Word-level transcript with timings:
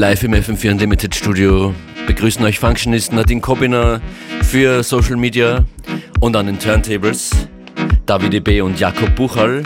Live 0.00 0.22
im 0.22 0.32
FM4 0.32 0.70
Unlimited 0.70 1.14
Studio 1.14 1.74
begrüßen 2.06 2.42
euch 2.46 2.58
Functionist 2.58 3.12
Nadine 3.12 3.42
Kobiner 3.42 4.00
für 4.40 4.82
Social 4.82 5.16
Media 5.16 5.66
und 6.20 6.34
an 6.36 6.46
den 6.46 6.58
Turntables 6.58 7.30
Davide 8.06 8.40
B. 8.40 8.62
und 8.62 8.80
Jakob 8.80 9.14
Buchal. 9.14 9.62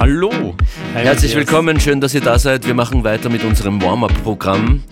Hallo! 0.00 0.56
Herzlich 0.94 1.36
willkommen, 1.36 1.78
schön, 1.78 2.00
dass 2.00 2.12
ihr 2.12 2.20
da 2.20 2.40
seid. 2.40 2.66
Wir 2.66 2.74
machen 2.74 3.04
weiter 3.04 3.28
mit 3.28 3.44
unserem 3.44 3.80
Warm-Up-Programm 3.80 4.82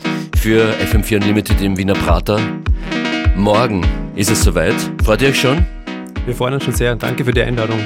für 0.40 0.72
FM4 0.92 1.16
Unlimited 1.16 1.60
im 1.62 1.76
Wiener 1.76 1.94
Prater. 1.94 2.38
Morgen 3.34 3.84
ist 4.14 4.30
es 4.30 4.44
soweit. 4.44 4.76
Freut 5.02 5.20
ihr 5.20 5.30
euch 5.30 5.40
schon? 5.40 5.66
Wir 6.26 6.34
freuen 6.36 6.54
uns 6.54 6.62
schon 6.62 6.74
sehr. 6.74 6.94
Danke 6.94 7.24
für 7.24 7.32
die 7.32 7.42
Einladung. 7.42 7.80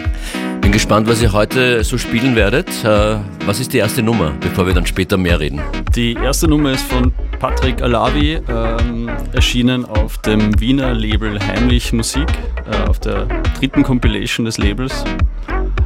Bin 0.60 0.72
gespannt, 0.72 1.08
was 1.08 1.22
ihr 1.22 1.32
heute 1.32 1.82
so 1.84 1.96
spielen 1.96 2.36
werdet. 2.36 2.68
Äh, 2.84 3.16
was 3.46 3.60
ist 3.60 3.72
die 3.72 3.78
erste 3.78 4.02
Nummer, 4.02 4.32
bevor 4.40 4.66
wir 4.66 4.74
dann 4.74 4.86
später 4.86 5.16
mehr 5.16 5.40
reden? 5.40 5.60
Die 5.94 6.14
erste 6.14 6.48
Nummer 6.48 6.72
ist 6.72 6.82
von 6.82 7.12
Patrick 7.38 7.80
Alavi, 7.80 8.40
ähm, 8.48 9.10
erschienen 9.32 9.86
auf 9.86 10.18
dem 10.18 10.58
Wiener 10.60 10.92
Label 10.92 11.40
Heimlich 11.40 11.92
Musik, 11.92 12.28
äh, 12.70 12.88
auf 12.88 12.98
der 13.00 13.26
dritten 13.58 13.82
Compilation 13.82 14.44
des 14.44 14.58
Labels. 14.58 15.04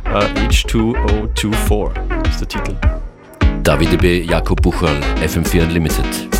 Äh, 0.06 0.48
H2024 0.48 1.92
ist 2.28 2.40
der 2.40 2.48
Titel. 2.48 2.76
David 3.62 3.98
B. 4.00 4.22
Jakob 4.22 4.60
Buchal, 4.60 4.96
FM4 5.22 5.62
Unlimited. 5.62 6.33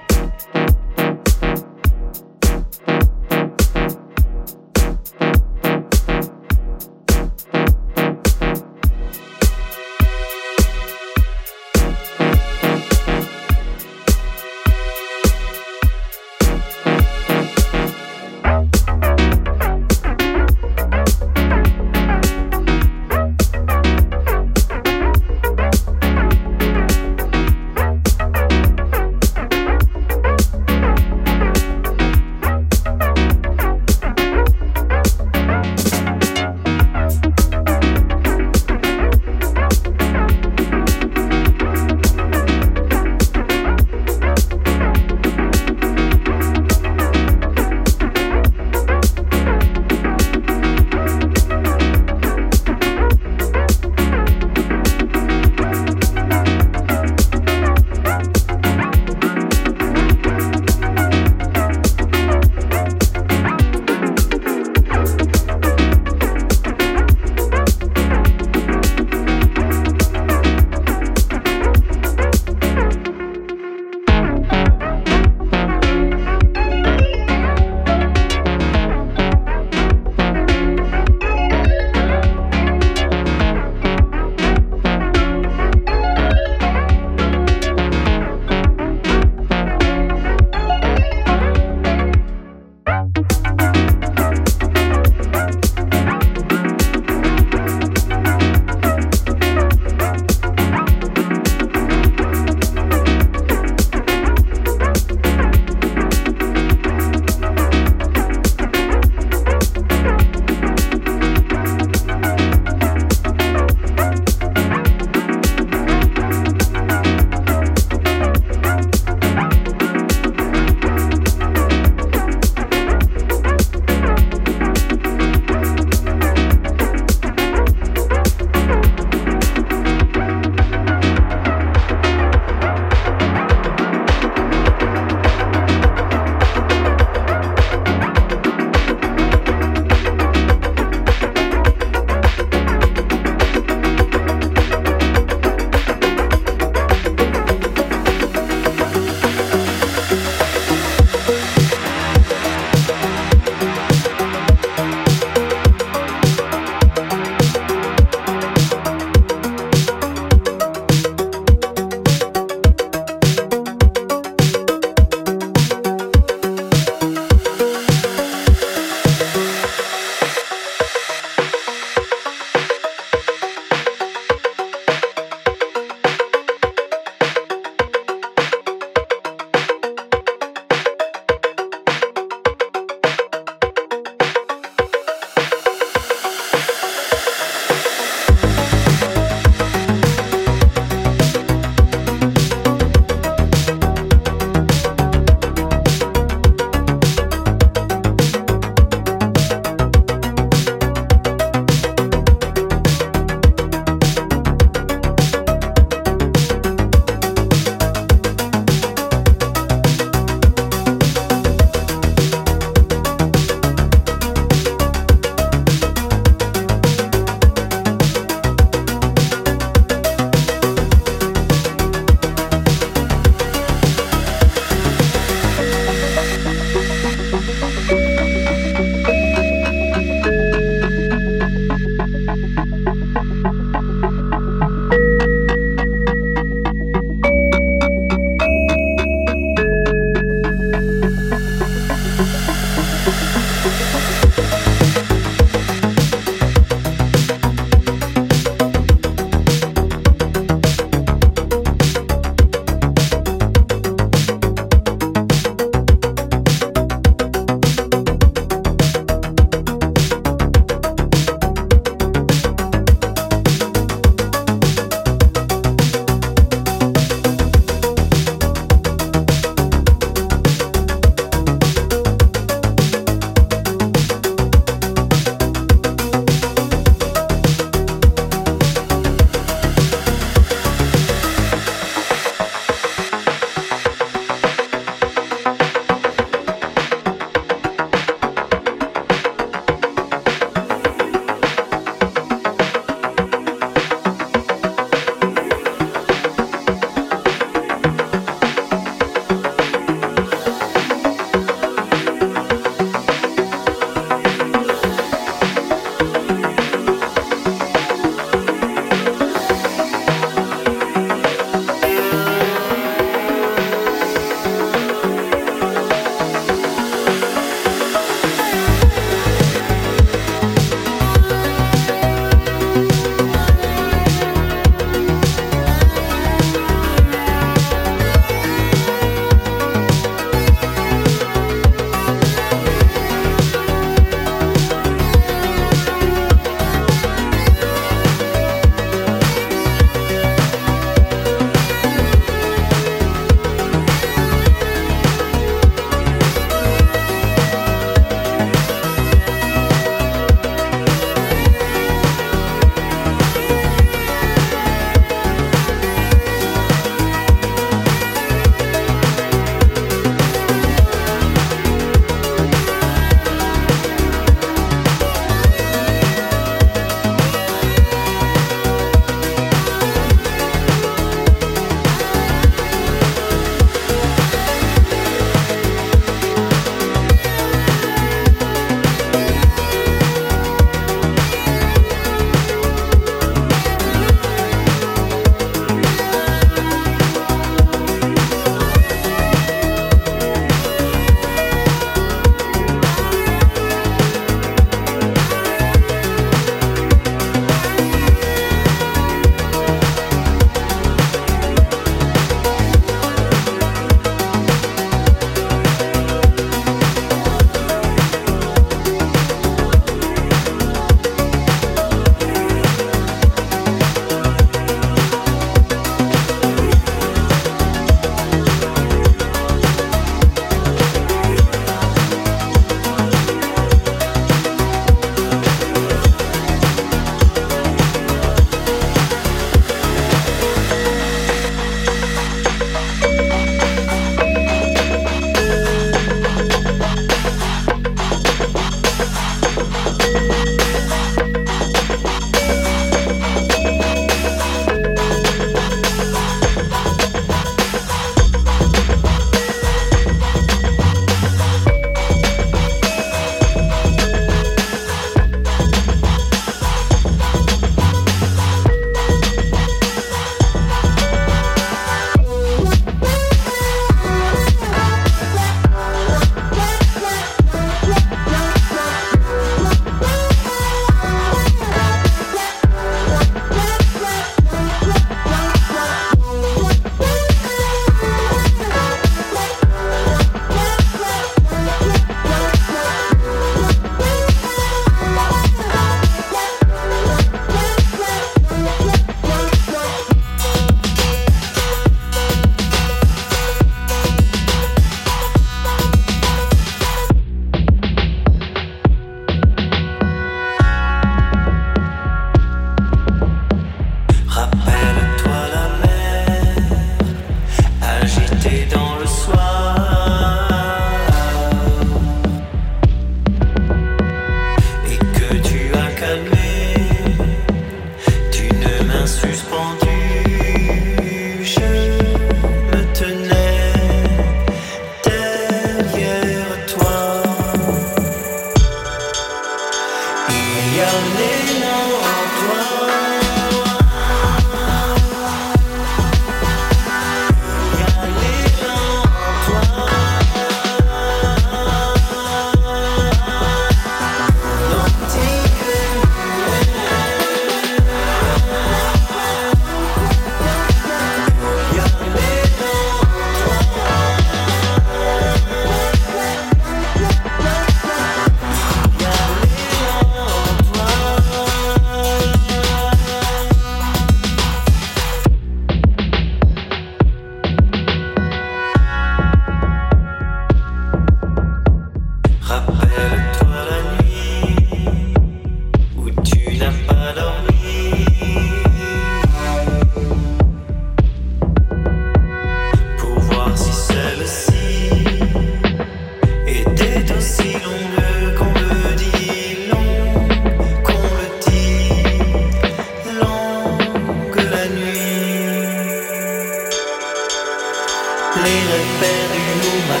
better 599.00 599.40
you 599.62 599.72
my 599.88 600.00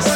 eyes. 0.00 0.15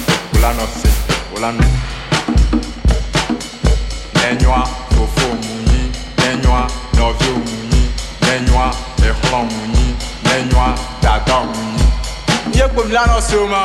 ulanose 0.41 0.87
ulanu 1.37 1.63
nenywa 4.15 4.67
fofo 4.95 5.27
munyi 5.41 5.81
nenywa 6.17 6.61
nɔvio 6.95 7.33
munyi 7.45 7.83
nenywa 8.25 8.65
exlɔ 9.07 9.39
munyi 9.51 9.85
nenywa 10.25 10.65
dada 11.03 11.37
munyi 11.45 11.85
míegbo 12.53 12.81
milanose 12.83 13.35
o 13.37 13.47
ma. 13.47 13.61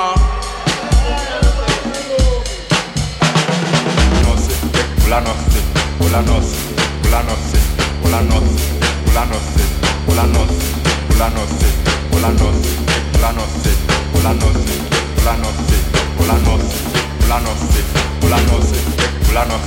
ulanose 4.20 4.54
ulanose 5.06 5.60
ulanose 6.04 6.60
ulanose 7.04 7.58
ulanose 8.04 8.64
ulanose 9.08 9.62
ulanose 10.08 10.66
ulanose 11.10 11.68
ulanose 12.16 12.70
ulanose 13.16 13.72
ulanose 14.14 14.74
ulanose. 15.22 15.95
Planos, 16.26 16.60
planos, 17.24 17.58
planos, 18.20 18.66
planos, 19.30 19.60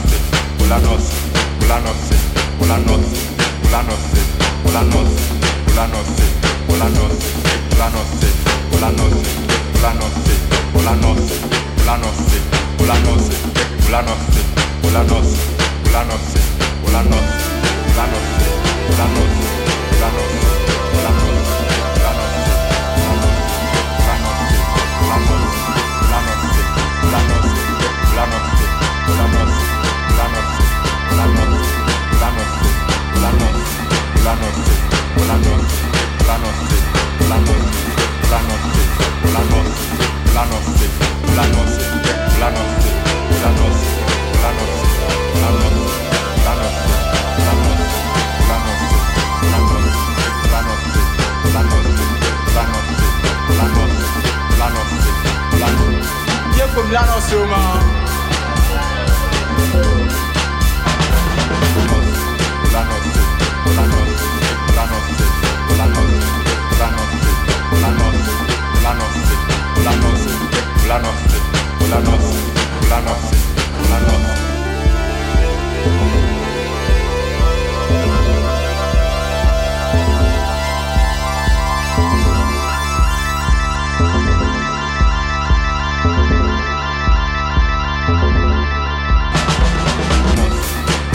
planos. 19.97 20.58
Lanos, 34.29 34.53
Lanos, 35.27 35.65
Lanos, 36.27 36.53
Lanos, 37.29 37.59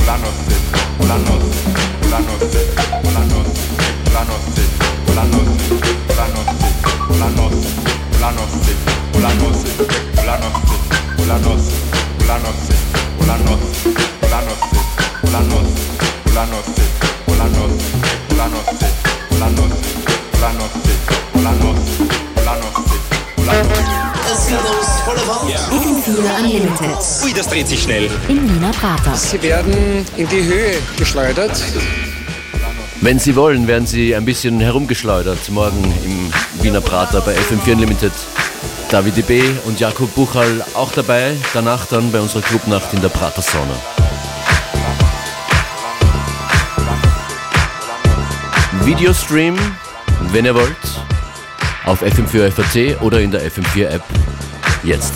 planose, 0.00 0.50
planose, 0.50 0.98
planose, 0.98 1.54
planose, 2.00 2.74
planose, 3.22 3.64
planose, 4.10 4.64
planose, 5.06 5.66
planose, 6.08 6.58
planose 7.06 7.89
Ui, 27.24 27.32
das 27.32 27.48
dreht 27.48 27.68
sich 27.68 27.82
schnell. 27.82 28.10
In 28.28 28.54
Wiener 28.54 28.70
Prater. 28.72 29.14
Sie 29.16 29.40
werden 29.42 30.04
in 30.16 30.28
die 30.28 30.44
Höhe 30.44 30.74
geschleudert. 30.98 31.62
Wenn 33.00 33.18
Sie 33.18 33.34
wollen, 33.34 33.66
werden 33.66 33.86
Sie 33.86 34.14
ein 34.14 34.24
bisschen 34.24 34.60
herumgeschleudert 34.60 35.50
morgen 35.50 35.82
im 36.04 36.30
Wiener 36.62 36.80
Prater 36.80 37.20
bei 37.20 37.34
FM4 37.34 37.72
Unlimited. 37.72 38.12
David 38.90 39.26
B. 39.26 39.42
und 39.64 39.80
Jakub 39.80 40.14
Buchal 40.14 40.64
auch 40.74 40.92
dabei. 40.92 41.36
Danach 41.54 41.86
dann 41.86 42.12
bei 42.12 42.20
unserer 42.20 42.42
Clubnacht 42.42 42.92
in 42.92 43.00
der 43.00 43.08
Prater 43.08 43.40
Sauna. 43.40 43.74
Videostream, 48.84 49.56
wenn 50.32 50.44
ihr 50.44 50.54
wollt, 50.54 50.76
auf 51.86 52.02
FM4 52.02 52.50
FAC 52.50 53.00
oder 53.02 53.20
in 53.20 53.30
der 53.30 53.42
FM4 53.50 53.86
App. 53.88 54.02
Jetzt. 54.82 55.14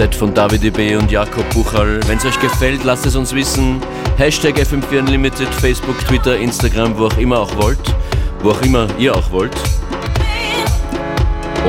Set 0.00 0.14
von 0.14 0.32
David 0.32 0.64
EB 0.64 0.96
und 0.96 1.10
Jakob 1.10 1.46
Buchal. 1.52 2.00
Wenn 2.06 2.16
es 2.16 2.24
euch 2.24 2.40
gefällt, 2.40 2.84
lasst 2.84 3.04
es 3.04 3.16
uns 3.16 3.34
wissen. 3.34 3.82
Hashtag 4.16 4.56
FM4 4.56 5.00
Unlimited, 5.00 5.48
Facebook, 5.48 5.98
Twitter, 6.06 6.38
Instagram, 6.38 6.96
wo 6.96 7.08
auch 7.08 7.18
immer 7.18 7.38
auch 7.38 7.54
wollt. 7.58 7.94
Wo 8.42 8.52
auch 8.52 8.62
immer 8.62 8.88
ihr 8.98 9.14
auch 9.14 9.30
wollt. 9.30 9.54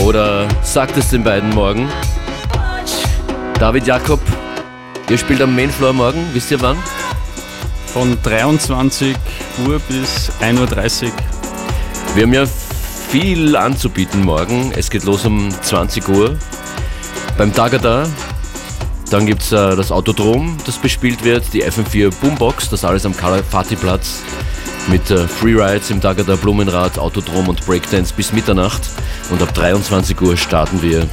Oder 0.05 0.47
sagt 0.63 0.95
es 0.95 1.09
den 1.09 1.25
beiden 1.25 1.49
morgen. 1.49 1.89
David 3.59 3.85
Jakob, 3.85 4.21
ihr 5.09 5.17
spielt 5.17 5.41
am 5.41 5.53
Mainfloor 5.53 5.91
morgen, 5.91 6.25
wisst 6.31 6.51
ihr 6.51 6.61
wann? 6.61 6.77
Von 7.87 8.17
23 8.23 9.13
Uhr 9.67 9.77
bis 9.89 10.31
1.30 10.39 11.03
Uhr. 11.03 11.11
Wir 12.15 12.23
haben 12.23 12.33
ja 12.33 12.45
viel 13.09 13.57
anzubieten 13.57 14.23
morgen. 14.23 14.71
Es 14.73 14.89
geht 14.89 15.03
los 15.03 15.25
um 15.25 15.49
20 15.49 16.07
Uhr 16.07 16.37
beim 17.37 17.53
Tagada. 17.53 18.07
Dann 19.09 19.25
gibt 19.25 19.41
es 19.41 19.51
äh, 19.51 19.75
das 19.75 19.91
Autodrom, 19.91 20.57
das 20.65 20.77
bespielt 20.77 21.23
wird, 21.23 21.53
die 21.53 21.63
FM4 21.63 22.13
Boombox, 22.21 22.69
das 22.69 22.85
alles 22.85 23.05
am 23.05 23.15
Kalafati-Platz 23.15 24.21
mit 24.87 25.11
äh, 25.11 25.27
Freerides 25.27 25.89
im 25.89 25.99
Tagada, 25.99 26.35
Blumenrad, 26.35 26.97
Autodrom 26.97 27.49
und 27.49 27.65
Breakdance 27.65 28.13
bis 28.15 28.31
Mitternacht. 28.31 28.81
Und 29.29 29.41
ab 29.41 29.53
23 29.53 30.19
Uhr 30.21 30.37
starten 30.37 30.81
wir 30.81 31.07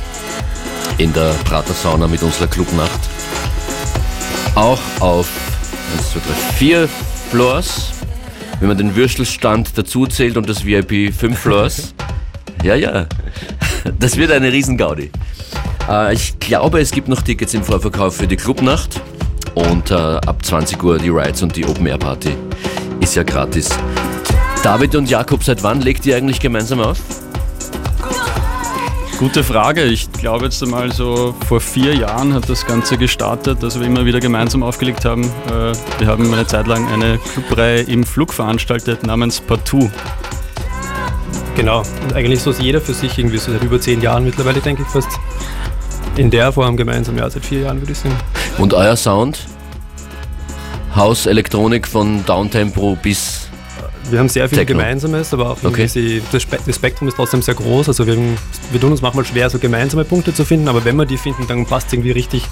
in 0.99 1.13
der 1.13 1.35
Prater 1.45 1.75
Sauna 1.75 2.07
mit 2.07 2.23
unserer 2.23 2.47
Clubnacht. 2.47 3.01
Auch 4.55 4.81
auf 5.01 5.29
1, 5.99 6.13
2, 6.13 6.21
3, 6.21 6.35
4 6.59 6.89
Floors 7.31 7.93
wenn 8.61 8.69
man 8.69 8.79
den 8.79 8.97
Würstelstand 8.97 9.77
dazu 9.77 10.07
zählt 10.07 10.37
und 10.37 10.49
das 10.49 10.65
VIP 10.65 11.15
5 11.15 11.39
Floors. 11.39 11.95
ja, 12.65 12.75
ja, 12.75 13.07
das 13.99 14.17
wird 14.17 14.33
eine 14.33 14.53
Riesengaudi. 14.53 15.11
Äh, 15.89 16.15
ich 16.15 16.39
glaube, 16.39 16.81
es 16.81 16.91
gibt 16.91 17.09
noch 17.09 17.23
Tickets 17.23 17.55
im 17.55 17.63
Vorverkauf 17.63 18.17
für 18.17 18.27
die 18.27 18.37
Clubnacht 18.37 19.01
und 19.55 19.91
äh, 19.91 19.95
ab 19.95 20.45
20 20.45 20.83
Uhr 20.83 20.99
die 20.99 21.09
Rides 21.09 21.43
und 21.43 21.57
die 21.57 21.65
Open 21.65 21.87
Air 21.87 21.99
Party. 21.99 22.37
Ist 23.01 23.15
ja 23.17 23.23
gratis. 23.23 23.71
David 24.63 24.95
und 24.97 25.09
Jakob, 25.09 25.43
seit 25.43 25.63
wann 25.63 25.81
legt 25.81 26.05
ihr 26.07 26.17
eigentlich 26.17 26.41
gemeinsam 26.41 26.81
auf? 26.81 26.99
Gute 29.19 29.43
Frage. 29.43 29.83
Ich 29.85 30.13
glaube 30.13 30.45
jetzt 30.45 30.63
einmal 30.63 30.93
so 30.93 31.35
vor 31.49 31.61
vier 31.61 31.95
Jahren 31.95 32.35
hat 32.35 32.49
das 32.49 32.65
Ganze 32.65 32.97
gestartet, 32.97 33.63
dass 33.63 33.79
wir 33.79 33.87
immer 33.87 34.05
wieder 34.05 34.21
gemeinsam 34.21 34.63
aufgelegt 34.63 35.05
haben. 35.05 35.25
Äh, 35.25 35.73
wir 35.99 36.07
haben 36.07 36.33
eine 36.33 36.47
Zeit 36.47 36.69
lang 36.69 36.87
eine 36.89 37.19
Clubreihe 37.19 37.81
im 37.81 38.05
Flug 38.05 38.33
veranstaltet 38.33 39.05
namens 39.05 39.41
Partout. 39.41 39.91
Genau, 41.57 41.83
und 42.05 42.15
eigentlich 42.15 42.41
so 42.41 42.51
ist 42.51 42.63
jeder 42.63 42.81
für 42.81 42.95
sich 42.95 43.19
irgendwie 43.19 43.39
so 43.39 43.51
seit 43.51 43.65
über 43.65 43.81
zehn 43.81 44.01
Jahren 44.01 44.23
mittlerweile, 44.23 44.61
denke 44.61 44.83
ich 44.83 44.89
fast. 44.89 45.09
In 46.19 46.31
der 46.31 46.53
Form 46.53 46.77
gemeinsam, 46.77 47.17
ja, 47.17 47.31
seit 47.31 47.47
vier 47.47 47.61
Jahren 47.61 47.81
würde 47.81 47.93
ich 47.93 47.99
sagen. 47.99 48.17
Und 48.59 48.75
euer 48.75 48.97
Sound? 48.97 49.39
Haus 50.97 51.27
Elektronik 51.27 51.87
von 51.87 52.25
Downtempo 52.27 52.99
bis 53.01 53.49
wir 54.11 54.19
haben 54.19 54.29
sehr 54.29 54.49
viel 54.49 54.59
Techno. 54.59 54.79
Gemeinsames, 54.79 55.33
aber 55.35 55.51
auch 55.51 55.63
okay. 55.63 55.87
sie, 55.87 56.23
das, 56.33 56.43
Spe 56.43 56.59
das, 56.65 56.77
Spektrum 56.77 57.09
ist 57.09 57.15
trotzdem 57.15 57.43
sehr 57.43 57.55
groß. 57.55 57.89
Also 57.89 58.07
wir, 58.07 58.17
wir 58.17 58.81
tun 58.81 58.91
uns 58.91 59.03
manchmal 59.03 59.27
schwer, 59.27 59.51
so 59.51 59.59
gemeinsame 59.59 60.05
Punkte 60.05 60.33
zu 60.33 60.47
finden, 60.47 60.67
aber 60.67 60.85
wenn 60.85 60.97
wir 60.97 61.05
die 61.05 61.19
finden, 61.19 61.47
dann 61.47 61.67
passt 61.67 61.89
es 61.89 61.93
irgendwie 61.93 62.13
richtig. 62.13 62.43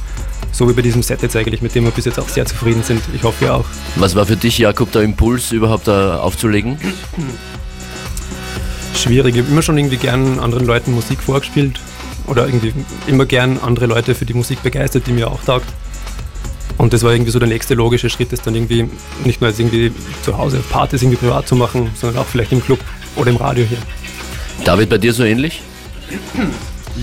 So 0.53 0.69
wie 0.69 0.75
bei 0.75 0.83
diesem 0.83 1.03
Set 1.03 1.23
jetzt 1.23 1.35
eigentlich, 1.35 1.63
mit 1.63 1.75
dem 1.75 1.85
wir 1.85 1.91
bis 1.91 2.05
jetzt 2.05 2.21
auch 2.21 2.29
sehr 2.29 2.45
zufrieden 2.45 2.83
sind. 2.83 3.01
Ich 3.15 3.23
hoffe, 3.23 3.47
ihr 3.47 3.55
auch. 3.55 3.65
Was 3.97 4.15
war 4.15 4.27
für 4.27 4.37
dich, 4.37 4.59
Jakob, 4.59 4.93
der 4.93 5.03
Impuls, 5.03 5.51
überhaupt 5.51 5.89
da 5.89 6.19
aufzulegen? 6.19 6.79
Schwierig. 8.95 9.35
Ich 9.35 9.43
habe 9.43 9.51
immer 9.51 9.63
schon 9.63 9.79
irgendwie 9.79 9.97
gern 9.97 10.39
anderen 10.39 10.67
Leuten 10.67 10.93
Musik 10.93 11.21
vorgespielt 11.21 11.81
oder 12.27 12.47
irgendwie 12.47 12.73
immer 13.07 13.27
gern 13.27 13.59
andere 13.59 13.87
Leute 13.87 14.15
für 14.15 14.27
die 14.27 14.35
Musik 14.35 14.63
begeistert, 14.63 15.07
die 15.07 15.13
mir 15.13 15.31
auch 15.31 15.43
taugt. 15.43 15.67
Und 16.79 16.93
das 16.93 17.03
war 17.03 17.13
irgendwie 17.13 17.31
so 17.31 17.39
der 17.39 17.49
nächste 17.49 17.75
logische 17.75 18.11
Schritt, 18.11 18.33
das 18.33 18.43
dann 18.43 18.55
irgendwie 18.55 18.89
nicht 19.25 19.41
nur 19.41 19.49
als 19.49 19.59
irgendwie 19.59 19.93
zu 20.23 20.37
Hause 20.37 20.59
Partys 20.71 21.03
irgendwie 21.03 21.19
privat 21.19 21.49
zu 21.49 21.57
machen, 21.57 21.91
sondern 21.95 22.23
auch 22.23 22.27
vielleicht 22.27 22.53
im 22.53 22.63
Club 22.63 22.81
oder 23.17 23.31
im 23.31 23.37
Radio 23.37 23.65
hier. 23.65 23.79
David, 24.65 24.91
bei 24.91 24.99
dir 24.99 25.13
so 25.13 25.25
ähnlich? 25.25 25.63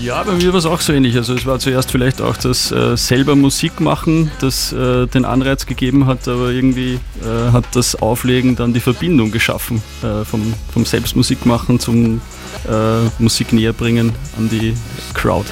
Ja, 0.00 0.22
bei 0.22 0.32
mir 0.32 0.52
war 0.52 0.58
es 0.58 0.66
auch 0.66 0.80
so 0.80 0.92
ähnlich. 0.92 1.16
Also 1.16 1.34
es 1.34 1.46
war 1.46 1.58
zuerst 1.58 1.90
vielleicht 1.90 2.20
auch 2.20 2.36
das 2.36 2.72
äh, 2.72 2.96
selber 2.96 3.36
Musik 3.36 3.80
machen, 3.80 4.30
das 4.40 4.72
äh, 4.72 5.06
den 5.06 5.24
Anreiz 5.24 5.66
gegeben 5.66 6.06
hat, 6.06 6.26
aber 6.26 6.50
irgendwie 6.50 6.98
äh, 7.22 7.52
hat 7.52 7.64
das 7.72 7.94
Auflegen 7.96 8.56
dann 8.56 8.72
die 8.72 8.80
Verbindung 8.80 9.30
geschaffen 9.30 9.82
äh, 10.02 10.24
vom, 10.24 10.54
vom 10.72 10.84
Selbstmusikmachen 10.84 11.78
zum 11.78 12.20
äh, 12.68 13.08
Musik 13.18 13.52
näher 13.52 13.72
bringen 13.72 14.12
an 14.36 14.48
die 14.48 14.74
Crowd. 15.14 15.48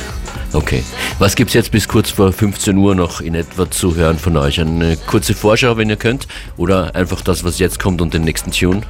Okay. 0.52 0.82
Was 1.18 1.34
gibt 1.34 1.50
es 1.50 1.54
jetzt 1.54 1.70
bis 1.70 1.88
kurz 1.88 2.10
vor 2.10 2.32
15 2.32 2.76
Uhr 2.76 2.94
noch 2.94 3.20
in 3.20 3.34
etwa 3.34 3.70
zu 3.70 3.94
hören 3.94 4.18
von 4.18 4.36
euch? 4.36 4.60
Eine 4.60 4.96
kurze 4.96 5.34
Vorschau, 5.34 5.76
wenn 5.76 5.88
ihr 5.88 5.96
könnt? 5.96 6.26
Oder 6.56 6.94
einfach 6.94 7.22
das, 7.22 7.44
was 7.44 7.58
jetzt 7.58 7.78
kommt 7.78 8.02
und 8.02 8.12
den 8.12 8.24
nächsten 8.24 8.50
Tune? 8.50 8.82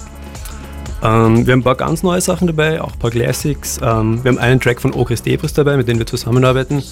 Ähm, 1.03 1.47
wir 1.47 1.53
haben 1.53 1.61
ein 1.61 1.63
paar 1.65 1.75
ganz 1.75 2.03
neue 2.03 2.21
Sachen 2.21 2.47
dabei, 2.47 2.81
auch 2.81 2.93
ein 2.93 2.99
paar 2.99 3.11
Classics. 3.11 3.79
Ähm, 3.83 4.23
wir 4.23 4.31
haben 4.31 4.39
einen 4.39 4.61
Track 4.61 4.81
von 4.81 4.95
Okres 4.95 5.23
Debris 5.23 5.53
dabei, 5.53 5.77
mit 5.77 5.89
dem 5.89 5.99
wir 5.99 6.07
zusammenarbeiten. 6.07 6.83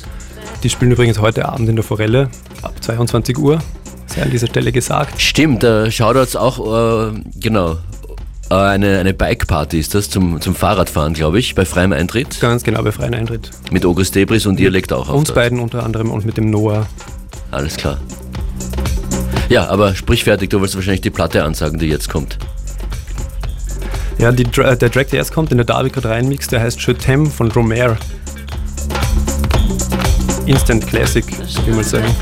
Die 0.62 0.68
spielen 0.68 0.90
übrigens 0.90 1.20
heute 1.20 1.49
Abend 1.49 1.68
in 1.68 1.77
der 1.77 1.85
Forelle 1.85 2.29
ab 2.62 2.75
22 2.81 3.38
Uhr. 3.38 3.61
Sei 4.07 4.23
an 4.23 4.31
dieser 4.31 4.49
Stelle 4.49 4.73
gesagt. 4.73 5.20
Stimmt, 5.20 5.62
da 5.62 5.90
schaut 5.90 6.16
jetzt 6.16 6.37
auch, 6.37 7.12
äh, 7.12 7.20
genau, 7.37 7.77
äh, 8.51 8.55
eine, 8.55 8.99
eine 8.99 9.14
Bike-Party 9.14 9.79
ist 9.79 9.94
das 9.94 10.11
zum, 10.11 10.40
zum 10.40 10.57
Fahrradfahren, 10.57 11.14
glaube 11.14 11.38
ich, 11.38 11.55
bei 11.55 11.64
freiem 11.64 11.92
Eintritt. 11.92 12.40
Ganz 12.40 12.64
genau, 12.64 12.83
bei 12.83 12.90
freiem 12.90 13.14
Eintritt. 13.14 13.51
Mit 13.70 13.87
August 13.87 14.16
Debris 14.16 14.44
und 14.46 14.59
ihr 14.59 14.70
legt 14.70 14.92
auch 14.92 15.09
auf. 15.09 15.14
Uns 15.14 15.29
dort. 15.29 15.37
beiden 15.37 15.61
unter 15.61 15.85
anderem 15.85 16.11
und 16.11 16.27
mit 16.27 16.37
dem 16.37 16.51
Noah. 16.51 16.88
Alles 17.53 17.77
klar. 17.77 17.99
Ja, 19.49 19.68
aber 19.68 19.94
sprich 19.94 20.25
fertig, 20.25 20.51
du 20.51 20.59
wolltest 20.59 20.77
wahrscheinlich 20.77 21.01
die 21.01 21.11
Platte 21.11 21.44
ansagen, 21.44 21.79
die 21.79 21.87
jetzt 21.87 22.09
kommt. 22.09 22.38
Ja, 24.21 24.31
die, 24.33 24.45
der 24.45 24.77
Track, 24.79 25.09
der 25.09 25.21
erst 25.21 25.33
kommt, 25.33 25.51
in 25.51 25.57
der 25.57 25.65
David 25.65 25.95
gerade 25.95 26.11
reinmixt, 26.11 26.53
der 26.53 26.61
heißt 26.61 26.79
Je 26.79 27.31
von 27.31 27.51
Romare. 27.53 27.97
Instant 30.45 30.87
Classic, 30.87 31.25
wie 31.65 31.71
man 31.71 31.83
sagen. 31.83 32.15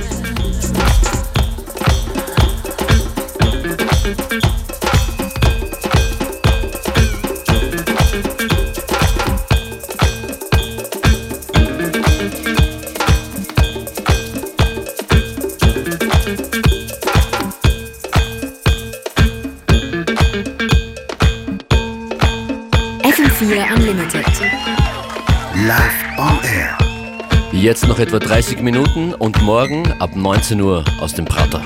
Jetzt 27.61 27.89
noch 27.89 27.99
etwa 27.99 28.21
30 28.21 28.63
Minuten 28.63 29.15
und 29.15 29.43
morgen 29.43 29.83
ab 29.99 30.15
19 30.15 30.61
Uhr 30.61 30.85
aus 31.01 31.15
dem 31.15 31.25
Prater. 31.25 31.61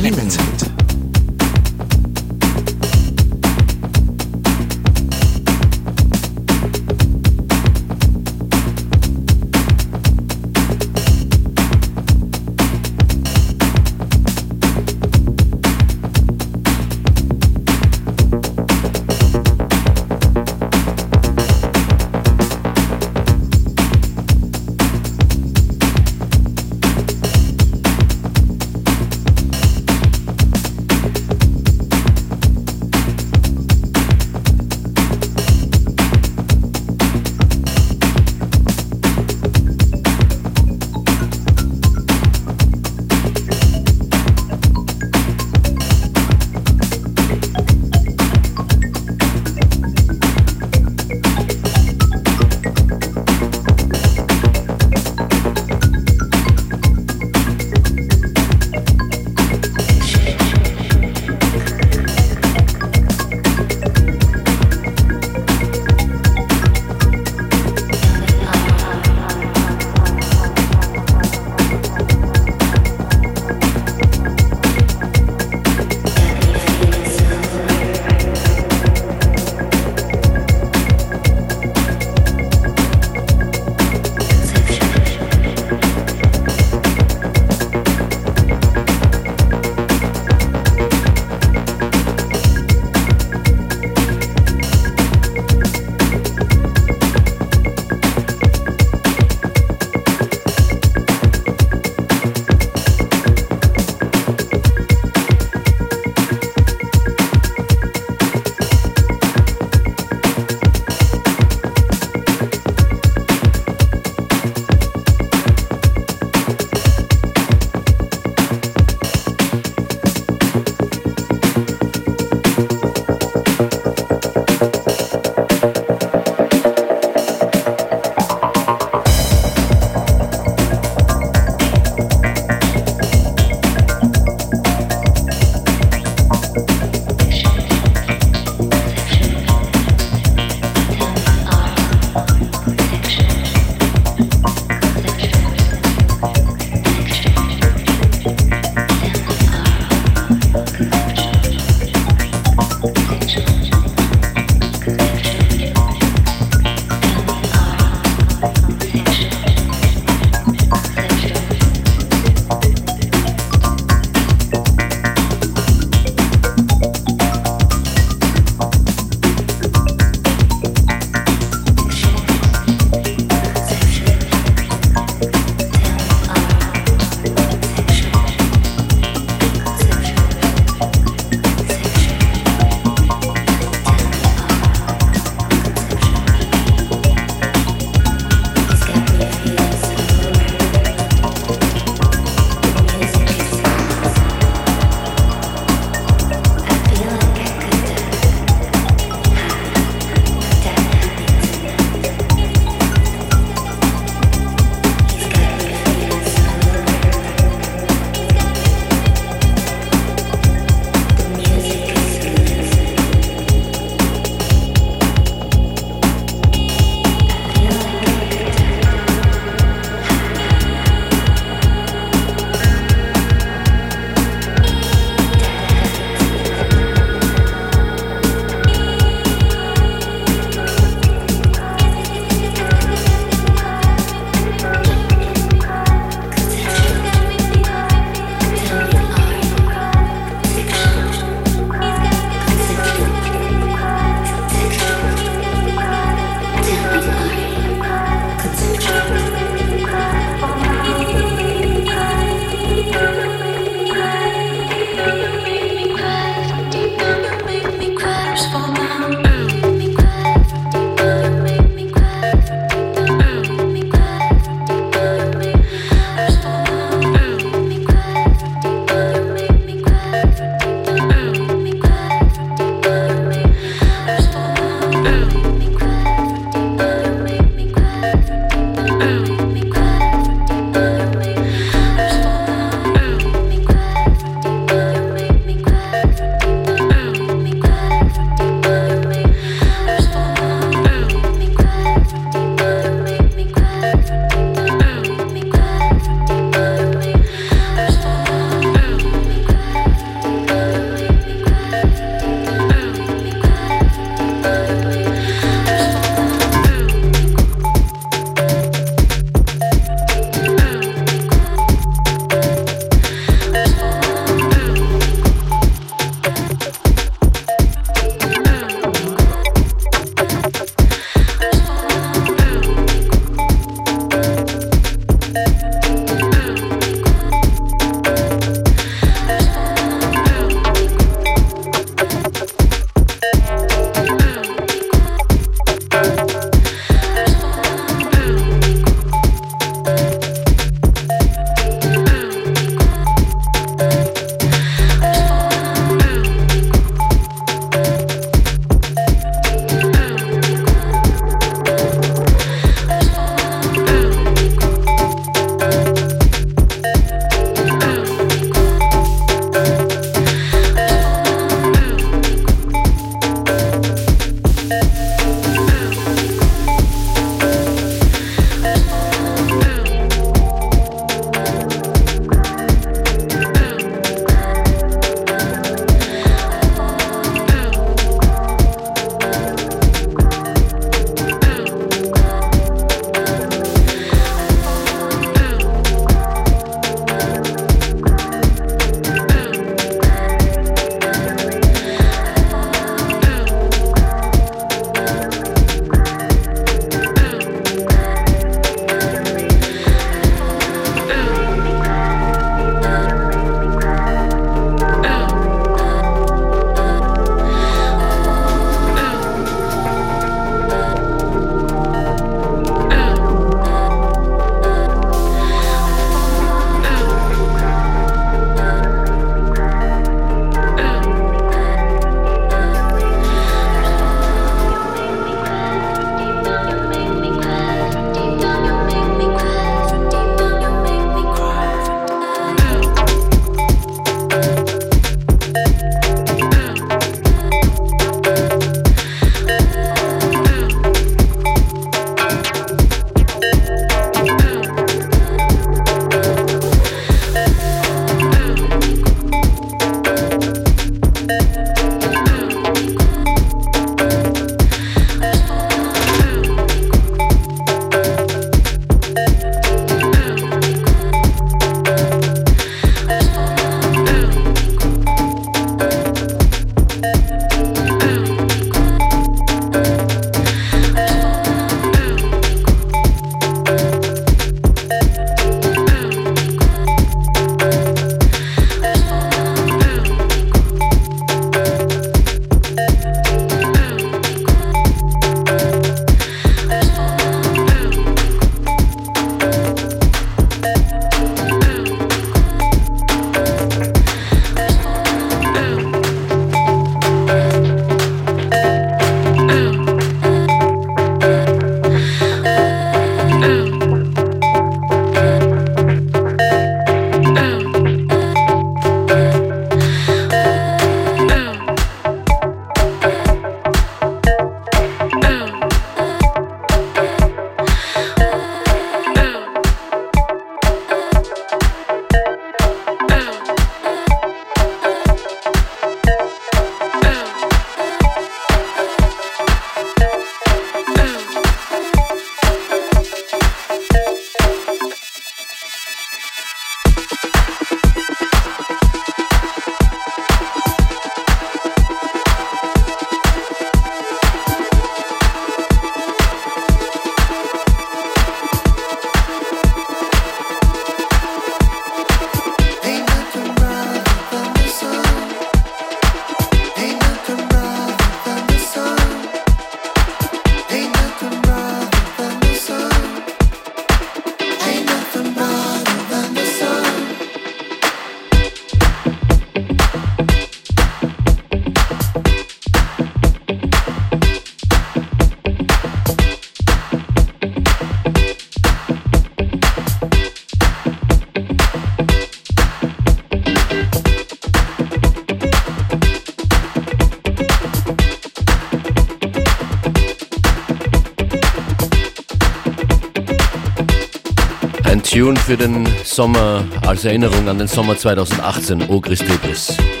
Für 595.51 595.57
den 595.57 595.85
Sommer 596.05 596.63
als 596.87 597.03
Erinnerung 597.03 597.49
an 597.49 597.57
den 597.57 597.67
Sommer 597.67 597.97
2018, 597.97 598.87
O 598.87 599.01
Christobris. 599.01 599.75
FM4 599.75 600.00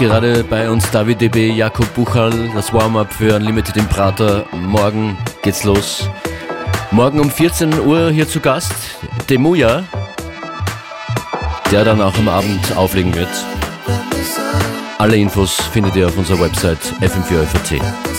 gerade 0.00 0.44
bei 0.44 0.70
uns 0.70 0.90
David 0.90 1.20
DB, 1.20 1.50
Jakob 1.50 1.94
Buchal, 1.94 2.32
das 2.54 2.72
Warm-up 2.72 3.12
für 3.12 3.36
Unlimited 3.36 3.76
im 3.76 3.86
Prater. 3.86 4.46
Morgen 4.52 5.18
geht's 5.42 5.64
los. 5.64 6.08
Morgen 6.90 7.20
um 7.20 7.30
14 7.30 7.80
Uhr 7.80 8.10
hier 8.10 8.26
zu 8.26 8.40
Gast 8.40 8.72
Demuya, 9.28 9.84
der 11.70 11.84
dann 11.84 12.00
auch 12.00 12.16
am 12.16 12.28
Abend 12.28 12.76
auflegen 12.76 13.14
wird. 13.14 13.28
Alle 14.96 15.16
Infos 15.16 15.56
findet 15.72 15.94
ihr 15.96 16.06
auf 16.06 16.16
unserer 16.16 16.40
Website 16.40 16.80
fm4fat. 17.02 18.09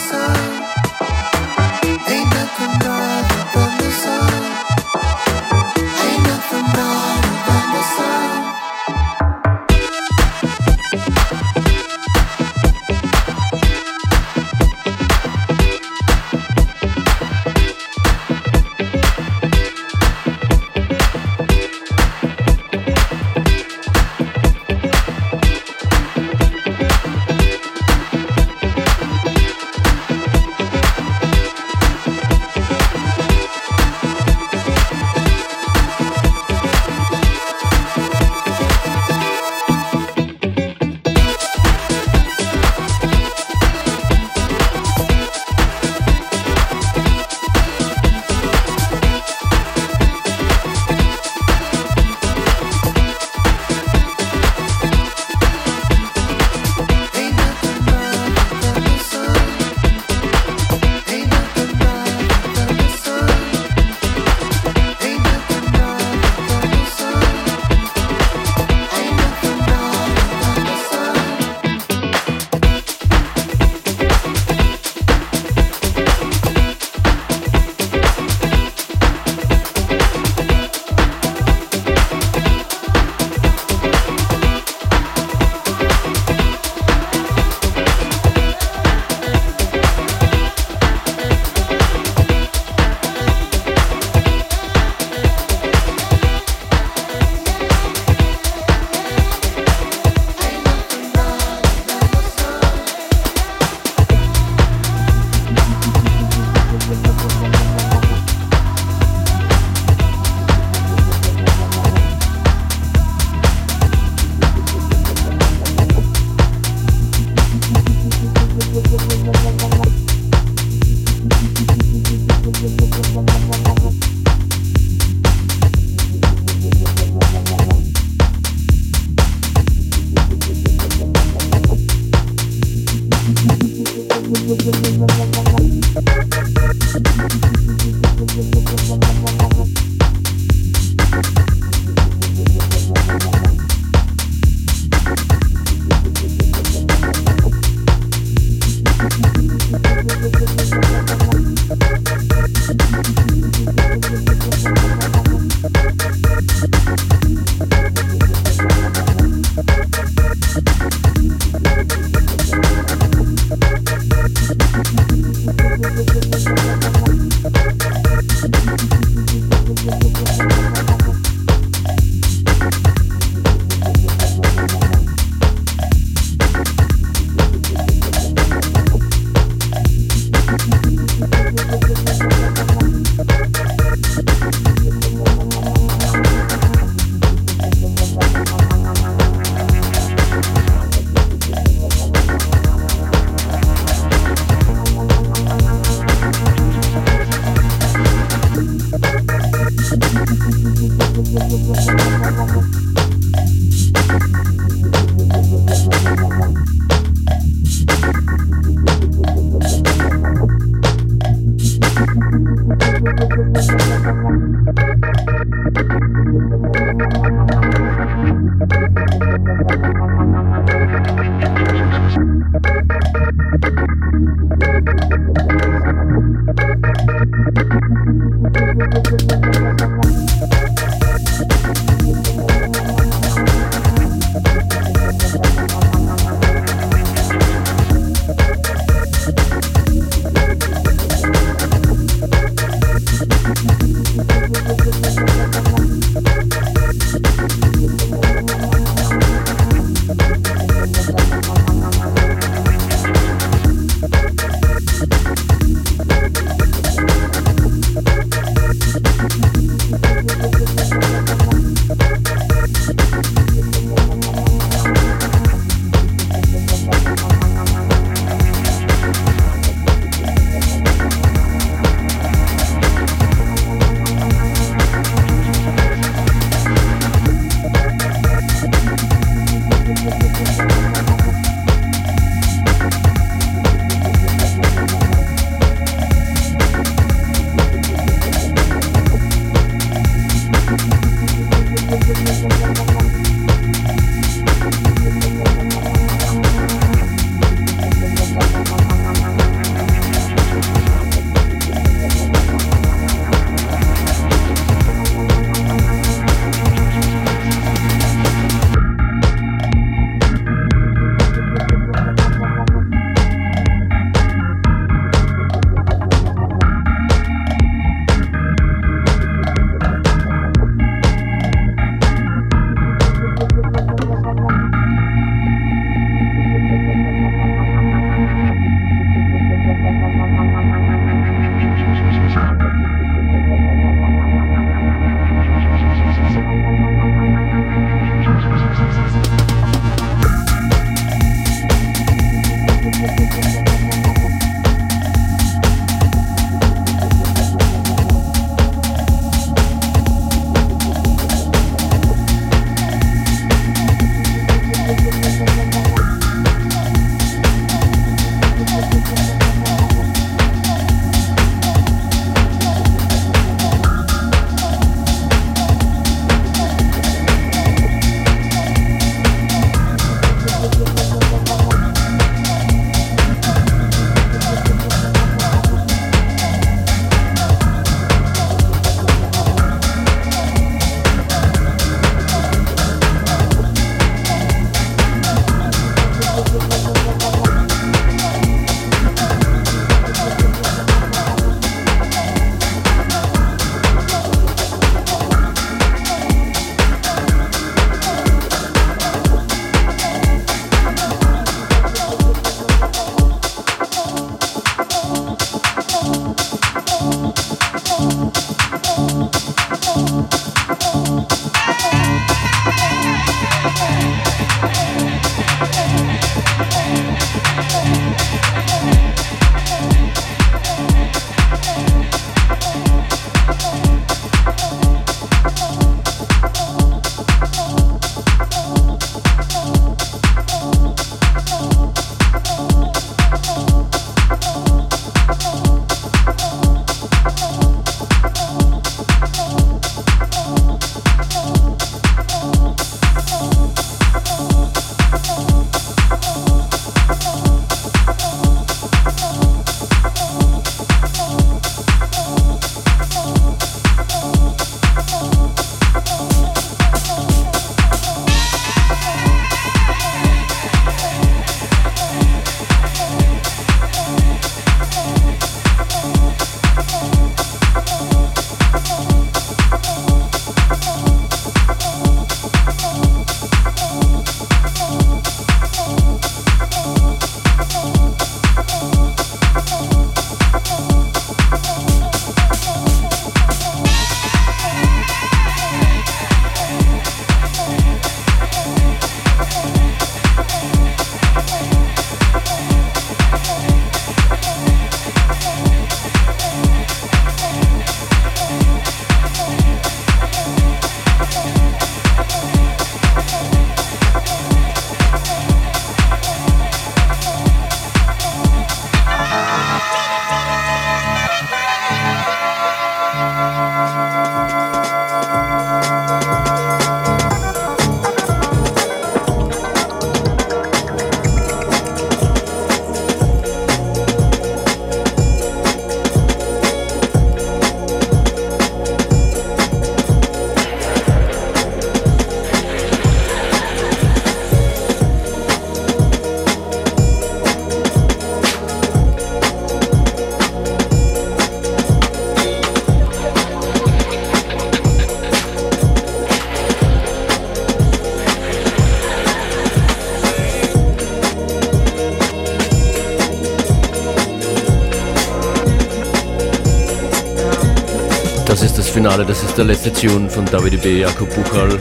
Ist 559.52 559.58
der 559.58 559.66
letzte 559.66 559.92
Tune 559.92 560.30
von 560.30 560.46
David 560.46 560.82
B. 560.82 561.02
Jakob 561.02 561.28
Buchal. 561.36 561.78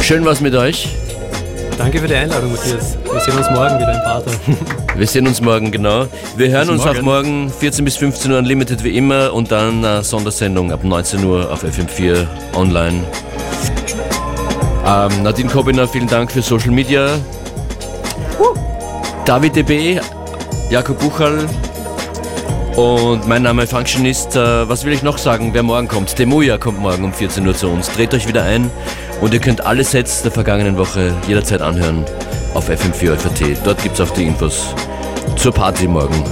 Schön 0.00 0.24
was 0.24 0.40
mit 0.40 0.54
euch. 0.54 0.88
Danke 1.76 1.98
für 1.98 2.08
die 2.08 2.14
Einladung, 2.14 2.52
Matthias. 2.52 2.96
Wir 3.04 3.20
sehen 3.20 3.36
uns 3.36 3.50
morgen 3.50 3.78
wieder 3.78 3.92
im 3.92 4.00
Prater. 4.00 4.30
Wir 4.96 5.06
sehen 5.06 5.26
uns 5.26 5.42
morgen, 5.42 5.70
genau. 5.70 6.06
Wir 6.38 6.48
hören 6.48 6.68
Bis 6.68 6.70
uns 6.70 6.84
morgen. 6.86 6.98
auch 6.98 7.02
morgen 7.02 7.52
14 7.52 7.84
bis 7.84 7.98
15 7.98 8.32
Uhr 8.32 8.38
Unlimited 8.38 8.82
wie 8.82 8.96
immer 8.96 9.34
und 9.34 9.52
dann 9.52 9.84
eine 9.84 10.02
Sondersendung 10.02 10.72
ab 10.72 10.84
19 10.84 11.22
Uhr 11.22 11.52
auf 11.52 11.62
FM4 11.62 12.26
online. 12.54 13.04
Ähm, 14.86 15.22
Nadine 15.22 15.50
Kobiner, 15.50 15.86
vielen 15.86 16.08
Dank 16.08 16.32
für 16.32 16.40
Social 16.40 16.70
Media. 16.70 17.08
David 19.26 19.54
DB, 19.54 20.00
Jakob 20.70 20.98
Buchal 20.98 21.46
und 22.76 23.26
mein 23.26 23.42
Name 23.42 23.66
Functionist. 23.66 24.36
Äh, 24.36 24.68
was 24.68 24.84
will 24.84 24.92
ich 24.92 25.02
noch 25.02 25.18
sagen, 25.18 25.50
wer 25.52 25.62
morgen 25.62 25.88
kommt? 25.88 26.18
Demuya 26.18 26.58
kommt 26.58 26.80
morgen 26.80 27.04
um 27.04 27.12
14 27.12 27.46
Uhr 27.46 27.54
zu 27.54 27.68
uns. 27.68 27.90
Dreht 27.90 28.14
euch 28.14 28.26
wieder 28.28 28.44
ein 28.44 28.70
und 29.20 29.32
ihr 29.32 29.40
könnt 29.40 29.64
alle 29.64 29.84
Sets 29.84 30.22
der 30.22 30.32
vergangenen 30.32 30.76
Woche 30.76 31.14
jederzeit 31.26 31.62
anhören 31.62 32.04
auf 32.54 32.68
FM4 32.68 33.16
FAT. 33.16 33.58
Dort 33.64 33.82
gibt 33.82 33.98
es 33.98 34.00
auch 34.00 34.12
die 34.14 34.24
Infos 34.24 34.74
zur 35.36 35.52
Party 35.52 35.86
morgen 35.86 36.22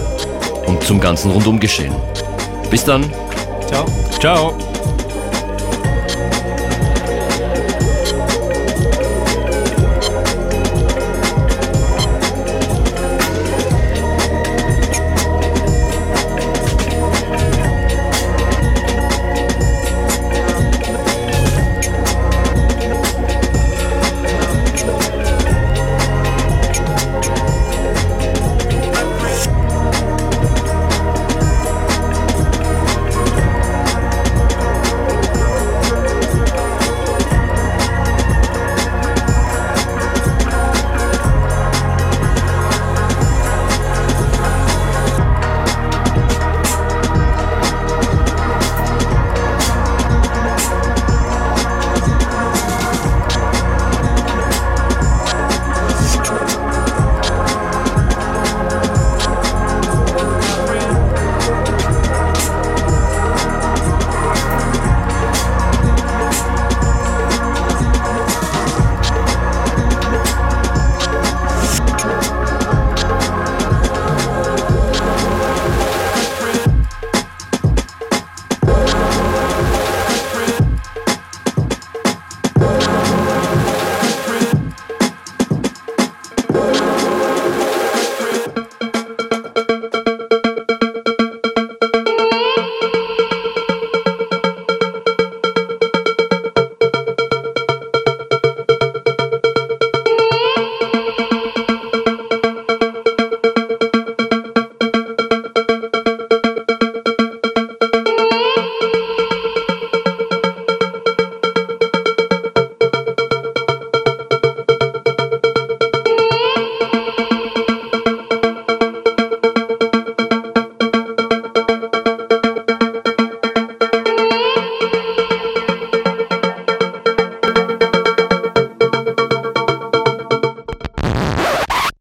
und 0.66 0.82
zum 0.82 1.00
ganzen 1.00 1.30
Rundumgeschehen. 1.30 1.94
Bis 2.70 2.84
dann. 2.84 3.04
Ciao. 3.66 3.86
Ciao. 4.18 4.71